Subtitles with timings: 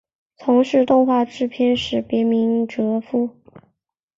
[0.35, 3.37] 从事动画制作时别名哲夫。